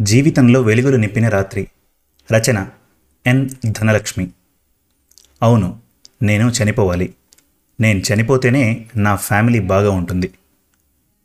[0.00, 1.68] జీవితంలో వెలుగులు నింపిన రాత్రి.
[2.32, 2.68] రచన
[3.26, 3.50] ఎన్.
[3.66, 4.30] ధనలక్ష్మి.
[5.42, 5.80] అవును
[6.22, 7.14] నేను చనిపోవాలి.
[7.80, 10.34] నేను చనిపోతేనే నా ఫ్యామిలీ బాగా ఉంటుంది.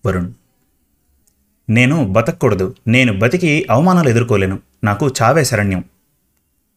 [0.06, 0.34] వరుణ్.
[1.70, 4.60] నేను బతకూడదు నేను బతికి అవమానాలు ఎదుర్కోలేను.
[4.84, 5.84] నాకు చావే శరణ్యం.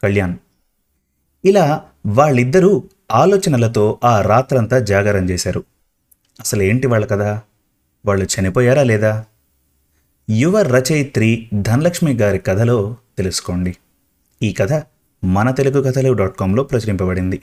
[0.02, 0.34] కళ్యాణ్.
[1.44, 5.64] ఇలా వాళ్ళిద్దరూ ఆలోచనలతో ఆ రాత్రంతా జాగారం చేశారు.
[6.40, 7.42] అసలు ఏంటి వాళ్ళ కదా
[8.06, 9.24] వాళ్ళు చనిపోయారా లేదా?
[10.30, 13.76] యువ రచయిత్రి ధనలక్ష్మి గారి కథలో తెలుసుకోండి.
[14.42, 14.82] ఈ కథ
[15.24, 17.42] మన తెలుగు కథలు డాట్ కాంలో ప్రచురింపబడింది.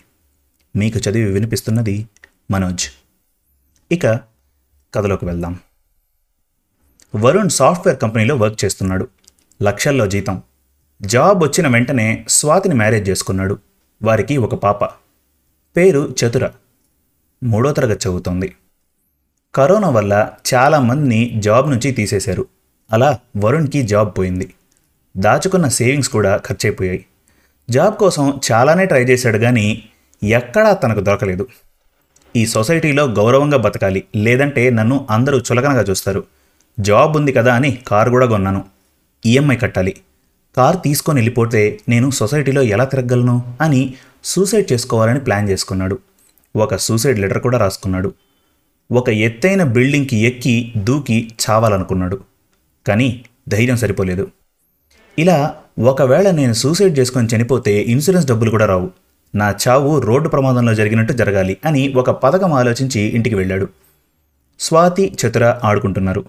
[0.76, 2.08] మీకు చదివి వినిపిస్తున్నది
[2.52, 2.86] మనోజ్.
[3.92, 4.08] ఇక
[4.94, 5.60] కథలోకి వెళ్దాం.
[7.16, 9.08] వరుణ్ సాఫ్ట్వేర్ కంపెనీలో వర్క్ చేస్తున్నాడు.
[9.64, 10.42] లక్షల్లో జీతం.
[11.02, 13.60] జాబ్ వచ్చిన వెంటనే స్వాతిని మ్యారేజ్ చేసుకున్నాడు.
[14.04, 14.84] వారికి ఒక పాప.
[15.78, 16.50] పేరు చతుర.
[17.44, 18.56] మూడో తరగతి చదువుతోంది.
[19.56, 22.48] కరోనా వల్ల చాలామందిని జాబ్ నుంచి తీసేశారు.
[22.92, 24.54] అలా వరుణ్కి జాబ్ పోయింది.
[25.18, 27.06] దాచుకున్న సేవింగ్స్ కూడా ఖర్చయిపోయాయి
[27.70, 29.84] జాబ్ కోసం చాలానే ట్రై చేశాడు కానీ
[30.24, 31.48] ఎక్కడా తనకు దొరకలేదు.
[32.36, 36.24] ఈ సొసైటీలో గౌరవంగా బతకాలి లేదంటే నన్ను అందరూ చులకనగా చూస్తారు.
[36.80, 38.64] జాబ్ ఉంది కదా అని కారు కూడా కొన్నాను.
[39.26, 39.96] ఈఎంఐ కట్టాలి.
[40.58, 46.00] కార్ తీసుకొని వెళ్ళిపోతే నేను సొసైటీలో ఎలా తిరగలను అని సూసైడ్ చేసుకోవాలని ప్లాన్ చేసుకున్నాడు.
[46.56, 48.14] ఒక సూసైడ్ లెటర్ కూడా రాసుకున్నాడు.
[48.92, 52.20] ఒక ఎత్తైన బిల్డింగ్కి ఎక్కి దూకి చావాలనుకున్నాడు.
[52.88, 54.28] కానీ ధైర్యం సరిపోలేదు.
[55.20, 58.90] ఇలా ఒకవేళ నేను సూసైడ్ చేసుకొని చనిపోతే ఇన్సూరెన్స్ డబ్బులు కూడా రావు.
[59.36, 63.68] నా చావు రోడ్డు ప్రమాదంలో జరిగినట్టు జరగాలి అని ఒక పథకం ఆలోచించి ఇంటికి వెళ్ళాడు.
[64.60, 66.24] స్వాతి చతుర ఆడుకుంటున్నారు.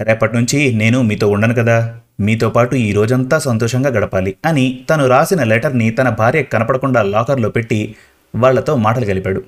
[0.00, 1.76] రేపటి నుంచి నేను మీతో ఉండను కదా
[2.20, 7.94] మీతో పాటు ఈ రోజంతా సంతోషంగా గడపాలి అని తను రాసిన లెటర్ని తన భార్య కనపడకుండా లాకర్లో పెట్టి
[8.34, 9.42] వాళ్ళతో మాటలు కలిపాడు.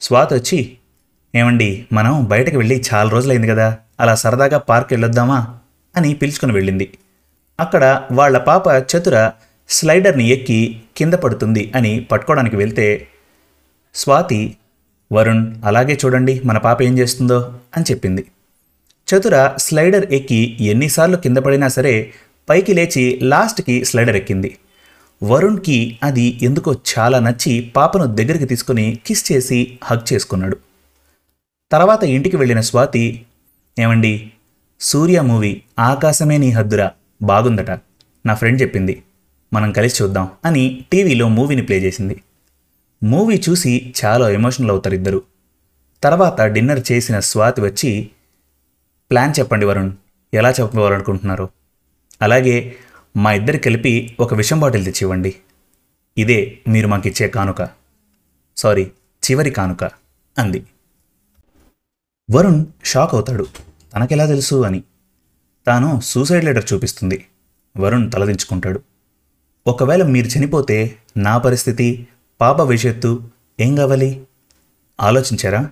[0.00, 0.58] స్వాతి వచ్చి
[1.34, 3.68] ఏమండి మనం బయటకు వెళ్ళి చాలా రోజులైంది కదా
[4.02, 5.58] అలా సరదాగా పార్క్ వెళ్ళొద్దామా
[5.96, 6.98] అని పిలుచుకుని వెళ్ళింది.
[7.60, 9.30] అక్కడ వాళ్ళ పాప చతుర
[9.68, 13.08] స్లైడర్ని ఎక్కి కింద పడుతుంది అని పట్టుకోవడానికి వెళ్తే
[13.94, 14.56] స్వాతి
[15.12, 18.26] వరుణ్ అలాగే చూడండి మన పాప ఏం చేస్తుందో అని చెప్పింది.
[19.08, 22.12] చతుర స్లైడర్ ఎక్కి ఎన్నిసార్లు కింద పడినా సరే
[22.50, 24.58] పైకి లేచి లాస్ట్కి స్లైడర్ ఎక్కింది.
[25.22, 30.56] వరుణ్కి అది ఎందుకో చాలా నచ్చి పాపను దగ్గరికి తీసుకుని కిస్ చేసి హగ్ చేసుకున్నాడు.
[31.72, 33.26] తర్వాత ఇంటికి వెళ్ళిన స్వాతి
[33.78, 34.32] ఏమండి?
[34.80, 37.70] సూర్య మూవీ ఆకాశమే నీ హద్దురా బాగుందట.
[38.26, 39.02] నా ఫ్రెండ్ చెప్పింది.
[39.52, 42.22] మనం కలిసి చూద్దాం అని టీవీలో మూవీని ప్లే చేసింది.
[43.02, 45.22] మూవీ చూసి చాలా ఎమోషనల్ అవుతారు ఇద్దరు.
[46.02, 48.10] తర్వాత డిన్నర్ చేసిన స్వాతి వచ్చి
[49.10, 49.92] ప్లాన్ చెప్పండి వరుణ్
[50.34, 51.48] ఎలా చెప్పుకోవాలనుకుంటున్నారు
[52.22, 52.76] అలాగే
[53.16, 55.34] మా ఇద్దరు కలిపి ఒక విషం బాటిల్ తెచ్చివ్వండి.
[56.18, 57.68] ఇదే మీరు మాకిచ్చే కానుక.
[58.56, 58.90] సారీ
[59.30, 59.84] చివరి కానుక
[60.38, 60.66] అంది.
[62.32, 63.46] వరుణ్ షాక్ అవుతాడు.
[63.94, 64.82] తనకెలా తెలుసు అని.
[65.66, 67.26] తాను సూసైడ్ లెటర్ చూపిస్తుంది.
[67.78, 68.80] వరుణ్ తలదించుకుంటాడు
[69.66, 72.08] ఒకవేళ మీరు చనిపోతే నా పరిస్థితి
[72.40, 73.22] పాప భవిష్యత్తు
[73.60, 74.22] ఏం కావాలి?
[75.00, 75.70] ఆలోచించారా?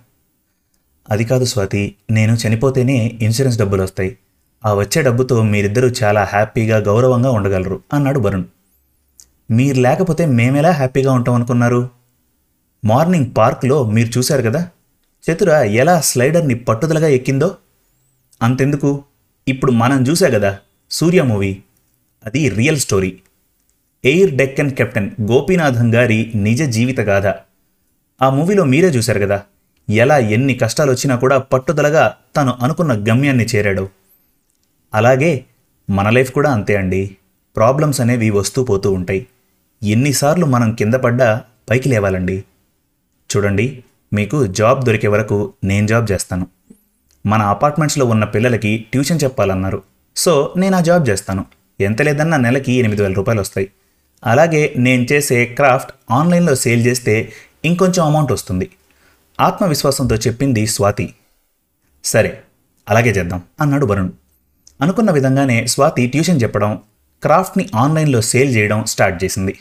[1.10, 4.18] అది కాదు స్వాతి నేను చనిపోతేనే ఇన్సూరెన్స్ డబ్బులు వస్తాయి.
[4.64, 8.44] ఆ వచ్చే డబ్బుతో మీరిద్దరూ చాలా హ్యాపీగా గౌరవంగా ఉండగలరు అన్నాడు వరుణ్.
[9.50, 11.90] మీరు లేకపోతే మేమెలా హ్యాపీగా ఉంటాం అనుకున్నారు
[12.84, 14.68] మార్నింగ్ పార్క్లో మీరు చూశారు కదా?
[15.20, 17.56] చతుర ఎలా స్లైడర్ని పట్టుదలగా ఎక్కిందో
[18.42, 19.04] అంతెందుకు.
[19.48, 20.58] ఇప్పుడు మనం చూసా కదా
[20.90, 21.62] సూర్య మూవీ.
[22.26, 23.18] అది real story.
[24.04, 27.34] Air Deccan captain Gopinathan గారి నిజ జీవిత గాథ.
[28.22, 29.42] ఆ మూవీలో మీరే చూశారు కదా
[29.90, 33.88] ఎలా ఎన్ని కష్టాలు వచ్చినా కూడా పట్టుదలగా తను అనుకున్న గమ్యాన్ని చేరాడు.
[34.94, 35.44] అలాగే
[35.90, 37.16] మన లైఫ్ కూడా అంతే అండి.
[37.56, 39.26] ప్రాబ్లమ్స్ అనేవి వస్తూ పోతూ ఉంటాయి.
[39.82, 42.44] ఎన్నిసార్లు మనం కింద పడ్డా పైకి లేవాలండి.
[43.36, 43.84] చూడండి.
[44.12, 46.46] మీకు జాబ్ దొరికే వరకు నేను జాబ్ చేస్తాను.
[47.26, 49.82] మన అపార్ట్మెంట్స్లో ఉన్న పిల్లలకి ట్యూషన్ చెప్పాలన్నారు.
[50.16, 51.44] సో నేను ఆ జాబ్ చేస్తాను.
[51.80, 53.70] ఎంత లేదన్నా నెలకి ఎనిమిది వేల రూపాయలు వస్తాయి.
[54.24, 57.32] అలాగే నేను చేసే క్రాఫ్ట్ ఆన్లైన్లో సేల్ చేస్తే
[57.64, 58.70] ఇంకొంచెం అమౌంట్ వస్తుంది.
[59.40, 61.14] ఆత్మవిశ్వాసంతో చెప్పింది స్వాతి.
[62.04, 62.40] సరే
[62.88, 64.10] అలాగే చేద్దాం అన్నాడు వరుణ్.
[64.80, 66.80] అనుకున్న విధంగానే స్వాతి ట్యూషన్ చెప్పడం
[67.22, 69.58] క్రాఫ్ట్ని ఆన్లైన్లో సేల్ చేయడం స్టార్ట్ చేసింది.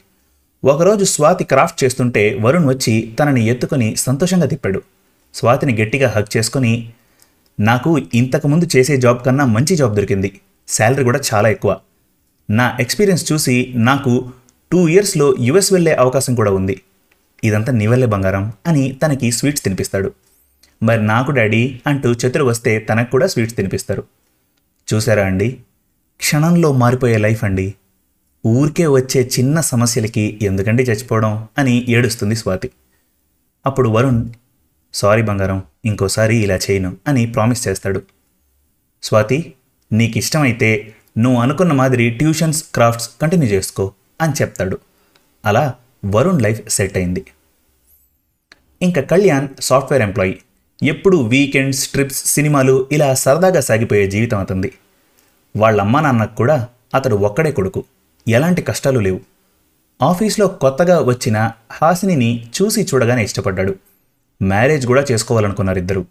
[0.64, 4.82] ఒకరోజు స్వాతి క్రాఫ్ట్ చేస్తుంటే వరుణ్ వచ్చి తనని ఎత్తుకొని సంతోషంగా తిప్పాడు.
[5.34, 6.94] స్వాతిని గట్టిగా హక్ చేసుకొని
[7.60, 10.40] నాకు ఇంతకుముందు చేసే జాబ్ కన్నా మంచి జాబ్ దొరికింది.
[10.68, 11.78] శాలరీ కూడా చాలా ఎక్కువ.
[12.50, 14.32] నా ఎక్స్పీరియన్స్ చూసి నాకు
[14.72, 16.82] టూ ఇయర్స్లో యుఎస్ వెళ్ళే అవకాశం కూడా ఉంది.
[17.44, 20.14] ఇదంతా నీ బంగారం అని తనకి స్వీట్స్ తినిపిస్తాడు.
[20.84, 24.04] మరి నాకు డాడీ అంటూ చతురు వస్తే తనకు కూడా స్వీట్స్ తినిపిస్తారు.
[24.94, 25.58] చూసారా అండి?
[26.18, 27.74] క్షణంలో మారిపోయే లైఫ్ అండి.
[28.46, 32.72] ఊరికే వచ్చే చిన్న సమస్యలకి ఎందుకండి చచ్చిపోవడం అని ఏడుస్తుంది స్వాతి.
[33.66, 34.30] అప్పుడు వరుణ్
[34.94, 38.02] సారీ బంగారం ఇంకోసారి ఇలా చేయను అని ప్రామిస్ చేస్తాడు.
[39.04, 39.54] స్వాతి
[39.92, 44.78] నీకు ఇష్టమైతే నువ్వు అనుకున్న మాదిరి ట్యూషన్స్ క్రాఫ్ట్స్ కంటిన్యూ చేసుకో అని చెప్తాడు.
[45.46, 45.74] అలా
[46.06, 47.26] వరుణ్ లైఫ్ సెట్ అయింది.
[48.82, 50.38] ఇంకా కళ్యాణ్ సాఫ్ట్వేర్ ఎంప్లాయీ.
[50.84, 54.74] ఎప్పుడూ వీకెండ్స్ ట్రిప్స్ సినిమాలు ఇలా సరదాగా సాగిపోయే జీవితం అతనిది.
[55.58, 57.84] వాళ్ళ అమ్మా నాన్నకు కూడా అతడు ఒక్కడే కొడుకు.
[58.28, 59.20] ఎలాంటి కష్టాలు లేవు.
[60.02, 63.76] ఆఫీస్లో కొత్తగా వచ్చిన హాసినిని చూసి చూడగానే ఇష్టపడ్డాడు.
[64.44, 66.06] మ్యారేజ్ కూడా చేసుకోవాలనుకున్నారిద్దరూ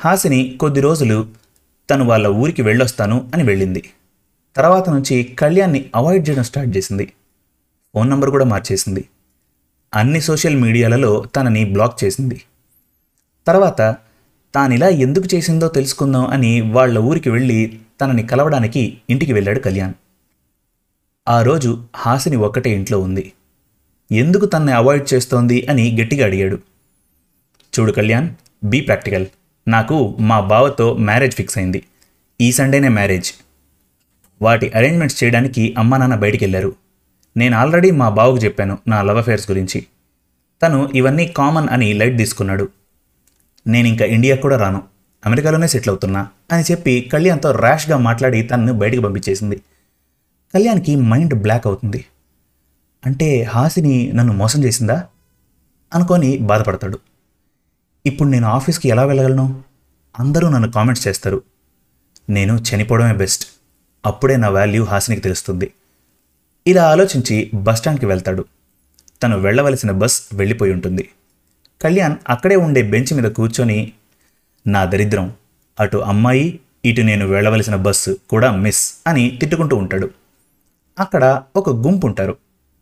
[0.00, 1.28] హాసిని కొద్ది రోజులు
[1.90, 3.90] తను వాళ్ళ ఊరికి వెళ్ళొస్తాను అని వెళ్ళింది.
[4.56, 7.12] తర్వాత నుంచి కళ్యాణ్ని అవాయిడ్ చేయడం స్టార్ట్ చేసింది.
[7.94, 9.08] ఫోన్ నంబర్ కూడా మార్చేసింది.
[9.94, 12.42] అన్ని సోషల్ మీడియాలలో తనని బ్లాక్ చేసింది.
[13.46, 13.96] తర్వాత
[14.54, 19.94] తానిలా ఎందుకు చేసిందో తెలుసుకుందాం అని వాళ్ళ ఊరికి వెళ్ళి తనని కలవడానికి ఇంటికి వెళ్ళాడు కళ్యాణ్.
[21.28, 23.32] ఆ రోజు హాసిని ఒక్కటే ఇంట్లో ఉంది.
[24.12, 26.58] ఎందుకు తన్నే అవాయిడ్ చేస్తోంది అని గట్టిగా అడిగాడు.
[27.80, 28.28] చూడు కళ్యాణ్
[28.64, 29.26] బీ ప్రాక్టికల్.
[29.68, 31.82] నాకు మా బావతో మ్యారేజ్ ఫిక్స్ అయింది.
[32.40, 33.32] ఈ సండేనే మ్యారేజ్.
[34.42, 36.74] వాటి అరేంజ్మెంట్స్ చేయడానికి అమ్మా నాన్న బయటికి వెళ్ళారు
[37.36, 39.86] నేను ఆల్రెడీ మా బావకు చెప్పాను నా లవ్ అఫేర్స్ గురించి.
[40.62, 42.68] తను ఇవన్నీ కామన్ అని లైట్ తీసుకున్నాడు.
[43.66, 44.82] నేను ఇంకా ఇండియా కూడా రాను.
[45.26, 49.62] అమెరికాలోనే సెటిల్ అవుతున్నా అని చెప్పి కళ్యాణ్తో ర్యాష్గా మాట్లాడి తనను బయటకు పంపించేసింది.
[50.54, 52.04] కళ్యాణ్కి మైండ్ బ్లాక్ అవుతుంది.
[53.06, 55.06] అంటే హాసిని నన్ను మోసం చేసిందా?
[55.94, 56.98] అనుకొని బాధపడతాడు.
[58.06, 59.64] ఇప్పుడు నేను ఆఫీస్కి ఎలా వెళ్ళగలను?
[60.18, 61.42] అందరూ నన్ను కామెంట్స్ చేస్తారు.
[62.30, 63.46] నేను చనిపోవడమే బెస్ట్.
[64.06, 65.72] అప్పుడే నా వాల్యూ హాసినికి తెలుస్తుంది.
[66.66, 68.44] ఇలా ఆలోచించి బస్టాండ్కి వెళ్తాడు.
[69.22, 71.10] తను వెళ్ళవలసిన బస్ వెళ్ళిపోయి ఉంటుంది.
[71.82, 73.92] కళ్యాణ్ అక్కడే ఉండే బెంచ్ మీద కూర్చొని
[74.66, 75.32] నా దరిద్రం.
[75.80, 80.10] అటు అమ్మాయి ఇటు నేను వెళ్ళవలసిన బస్సు కూడా మిస్ అని తిట్టుకుంటూ ఉంటాడు.
[81.00, 82.36] అక్కడ ఒక గుంపు ఉంటారు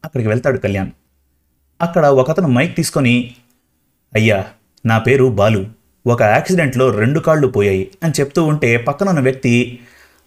[0.05, 0.91] అక్కడికి వెళ్తాడు కళ్యాణ్.
[1.83, 3.35] అక్కడ ఒకతను మైక్ తీసుకొని
[4.15, 4.45] అయ్యా
[4.87, 5.67] నా పేరు బాలు.
[6.07, 9.79] ఒక యాక్సిడెంట్లో రెండు కాళ్ళు పోయాయి అని చెప్తూ ఉంటే పక్కన ఉన్న వ్యక్తి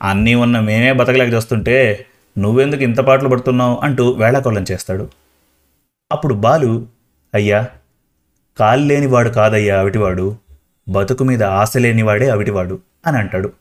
[0.01, 2.05] అన్నీ ఉన్న మేమే బతకలేక చేస్తుంటే
[2.37, 3.77] నువ్వెందుకు ఇంత పాటలు పడుతున్నావు?
[3.77, 5.09] అంటూ వేళాకొల్లం చేస్తాడు.
[6.11, 6.87] అప్పుడు బాలు
[7.33, 7.67] అయ్యా
[8.57, 10.37] కాలు లేనివాడు కాదయ్యా అవిటివాడు.
[10.89, 13.51] బతుకు మీద ఆశ లేనివాడే అవిటివాడు అని అంటాడు.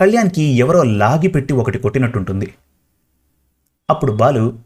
[0.00, 2.54] కళ్యాణ్కి ఎవరో లాగి పెట్టి ఒకటి కొట్టినట్టుంటుంది.
[3.90, 4.58] అప్పుడు బాలు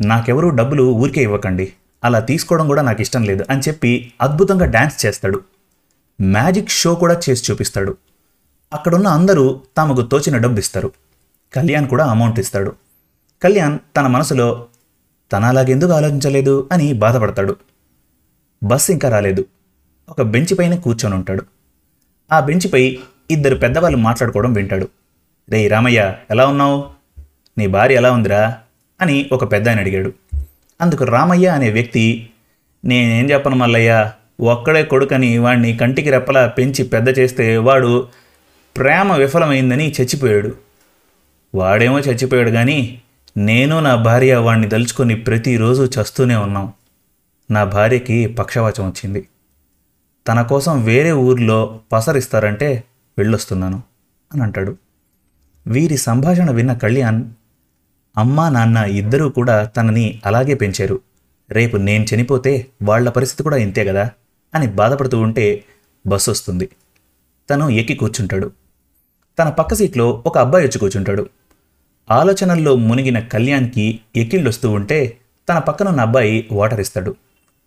[0.00, 1.72] నాకెవరూ డబ్బులు ఊరికే ఇవ్వకండి.
[2.04, 5.40] అలా తీసుకోవడం కూడా నాకు ఇష్టం లేదు అని చెప్పి అద్భుతంగా డ్యాన్స్ చేస్తాడు.
[6.20, 7.96] మ్యాజిక్ షో కూడా చేసి చూపిస్తాడు.
[8.72, 10.92] అక్కడున్న అందరూ తమకు తోచిన డబ్బు ఇస్తారు.
[11.54, 12.72] కళ్యాణ్ కూడా అమౌంట్ ఇస్తాడు.
[13.42, 14.66] కళ్యాణ్ తన మనసులో
[15.32, 16.68] తన అలాగెందుకు ఆలోచించలేదు?
[16.72, 17.56] అని బాధపడతాడు.
[18.62, 19.44] బస్ ఇంకా రాలేదు.
[20.08, 21.42] ఒక బెంచ్ పైన కూర్చొని ఉంటాడు.
[22.32, 22.98] ఆ బెంచ్పై
[23.30, 24.88] ఇద్దరు పెద్దవాళ్ళు మాట్లాడుకోవడం వింటాడు.
[25.50, 27.01] రేయ్ రామయ్య ఎలా ఉన్నావు?
[27.58, 28.58] నీ భార్య ఎలా ఉందిరా?
[29.00, 30.12] అని ఒక పెద్ద ఆయన అడిగాడు.
[30.80, 32.30] అందుకు రామయ్య అనే వ్యక్తి
[32.84, 38.08] నేనేం చెప్పను మల్లయ్య ఒక్కడే కొడుకని వాడిని కంటికి రెప్పలా పెంచి పెద్ద చేస్తే వాడు
[38.76, 40.54] ప్రేమ విఫలమైందని చచ్చిపోయాడు.
[41.54, 43.02] వాడేమో చచ్చిపోయాడు కానీ
[43.36, 46.72] నేను నా భార్య వాడిని దలుచుకొని ప్రతిరోజు చస్తూనే ఉన్నాం.
[47.50, 49.28] నా భార్యకి పక్షవాచం వచ్చింది.
[50.28, 52.84] తన కోసం వేరే ఊర్లో పసరిస్తారంటే
[53.18, 53.82] వెళ్ళొస్తున్నాను
[54.32, 54.76] అని అంటాడు.
[55.66, 57.24] వీరి సంభాషణ విన్న కళ్యాణ్
[58.18, 61.00] అమ్మా నాన్న ఇద్దరూ కూడా తనని అలాగే పెంచారు.
[61.50, 64.10] రేపు నేను చనిపోతే వాళ్ళ పరిస్థితి కూడా ఇంతే కదా
[64.54, 65.64] అని బాధపడుతూ ఉంటే
[66.06, 66.68] బస్సు వస్తుంది.
[67.50, 68.50] తను ఎక్కి కూర్చుంటాడు.
[69.38, 71.28] తన పక్క సీట్లో ఒక అబ్బాయి వచ్చి కూర్చుంటాడు.
[72.10, 77.14] ఆలోచనల్లో మునిగిన కళ్యాణ్కి ఎక్కిళ్ళొస్తూ ఉంటే తన పక్కనున్న అబ్బాయి వాటర్ ఇస్తాడు.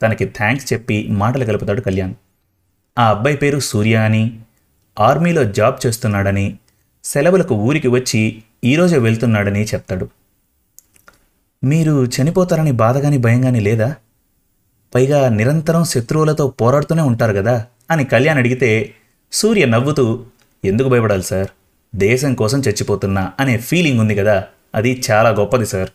[0.02, 2.14] తనకి థ్యాంక్స్ చెప్పి మాటలు కలుపుతాడు కళ్యాణ్.
[3.00, 4.40] ఆ అబ్బాయి పేరు సూర్య అని
[5.00, 6.60] ఆర్మీలో జాబ్ చేస్తున్నాడని
[7.04, 10.10] సెలవులకు ఊరికి వచ్చి ఈరోజే వెళ్తున్నాడని చెప్తాడు.
[11.66, 13.96] మీరు చనిపోతారని బాధగాని భయంగాని లేదా?
[14.96, 18.94] పైగా నిరంతరం శత్రువులతో పోరాడుతూనే ఉంటారు కదా అని కళ్యాణ్ అడిగితే
[19.32, 20.24] సూర్య నవ్వుతూ
[20.66, 21.48] ఎందుకు భయపడాలి సార్?
[21.96, 24.44] దేశం కోసం చచ్చిపోతున్నా అనే ఫీలింగ్ ఉంది కదా.
[24.76, 25.90] అది చాలా గొప్పది సార్.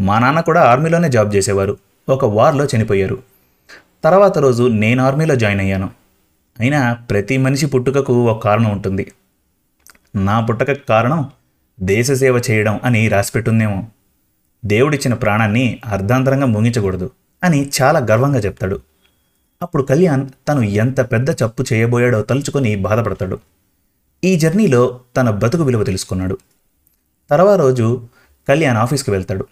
[0.00, 1.76] మా నాన్న కూడా ఆర్మీలోనే జాబ్ చేసేవారు.
[2.08, 3.22] ఒక వార్లో చనిపోయారు.
[4.04, 5.90] తర్వాత రోజు నేను ఆర్మీలో జాయిన్ అయ్యాను.
[6.60, 9.12] అయినా ప్రతి మనిషి పుట్టుకకు ఒక కారణం ఉంటుంది.
[10.16, 11.30] నా పుట్టక కారణం
[11.80, 13.86] దేశ సేవ చేయడం అని రాసిపెట్టుందేమో.
[14.64, 17.10] దేవుడిచ్చిన ప్రాణాన్ని అర్ధాంతరంగా ముగించకూడదు
[17.44, 18.80] అని చాలా గర్వంగా చెప్తాడు.
[19.62, 23.38] అప్పుడు కళ్యాణ్ తను ఎంత పెద్ద చప్పు చేయబోయాడో తలుచుకొని బాధపడతాడు.
[24.24, 26.38] ఈ జర్నీలో తన బతుకు విలువ తెలుసుకున్నాడు.
[27.30, 28.08] తర్వాత రోజు
[28.48, 29.46] కళ్యాణ్ ఆఫీస్కి వెళ్తాడు.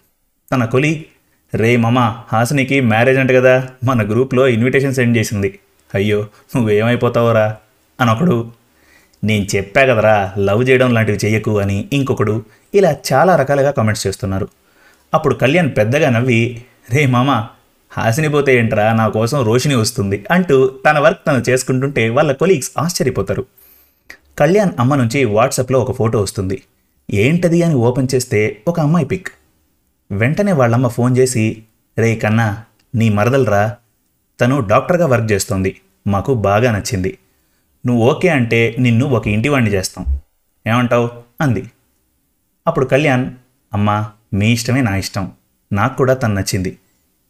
[0.51, 1.05] తన కొలి
[1.55, 5.59] రే మమా హాసినికి మ్యారేజ్ అంట కదా మన గ్రూప్లో ఇన్విటేషన్ సెండ్ చేసింది.
[5.95, 7.57] అయ్యో నువ్వేమైపోతావురా?
[8.01, 8.51] అని ఒకడు
[9.23, 14.47] నేను చెప్పా కదరా లవ్ చేయడం లాంటివి చేయకు అని ఇంకొకడు ఇలా చాలా రకాలుగా కామెంట్స్ చేస్తున్నారు.
[15.13, 17.47] అప్పుడు కళ్యాణ్ పెద్దగా నవ్వి రే మామ
[17.91, 18.93] హాసిని పోతే ఏంట్రా?
[18.93, 23.45] నా కోసం రోషిని వస్తుంది అంటూ తన వర్క్ తను చేసుకుంటుంటే వాళ్ళ కొలీగ్స్ ఆశ్చర్యపోతారు.
[24.37, 26.63] కళ్యాణ్ అమ్మ నుంచి వాట్సాప్లో ఒక ఫోటో వస్తుంది.
[27.11, 27.63] ఏంటది?
[27.63, 29.27] అని ఓపెన్ చేస్తే ఒక అమ్మాయి పిక్.
[30.11, 31.63] వెంటనే వాళ్ళమ్మ ఫోన్ చేసి
[31.97, 32.63] రే కన్నా
[32.95, 33.75] నీ మరదలరా?
[34.41, 35.81] తను డాక్టర్గా వర్క్ చేస్తోంది.
[36.07, 37.17] మాకు బాగా నచ్చింది.
[37.87, 40.19] నువ్వు ఓకే అంటే నిన్ను ఒక ఇంటివాణ్ణి చేస్తాం.
[40.67, 41.09] ఏమంటావు?
[41.41, 41.63] అంది.
[42.67, 43.31] అప్పుడు కళ్యాణ్
[43.73, 45.31] అమ్మా మీ ఇష్టమే నా ఇష్టం.
[45.71, 46.77] నాకు కూడా తను నచ్చింది.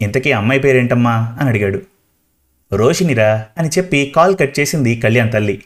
[0.01, 1.37] ఇంతకీ అమ్మాయి పేరేంటమ్మా?
[1.39, 1.81] అని అడిగాడు.
[2.73, 5.63] రోషినిరా అని చెప్పి కాల్ కట్ చేసింది కళ్యాణ్ తల్లి.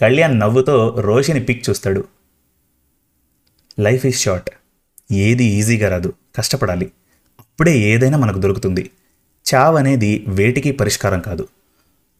[0.00, 2.04] కళ్యాణ్ నవ్వుతో రోషిని పిక్ చూస్తాడు.
[3.80, 4.50] Life is short.
[5.12, 6.12] ఏది ఈజీగా రాదు.
[6.36, 6.90] కష్టపడాలి.
[7.40, 8.90] అప్పుడే ఏదైనా మనకు దొరుకుతుంది.
[9.54, 11.48] చావ్ అనేది వేటికి పరిష్కారం కాదు.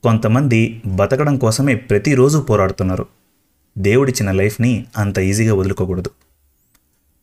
[0.02, 3.06] కొంతమంది బతకడం కోసమే ప్రతిరోజు పోరాడుతున్నారు.
[3.78, 6.10] దేవుడిచ్చిన లైఫ్ని అంత ఈజీగా వదులుకోకూడదు.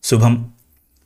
[0.03, 0.49] శుభం.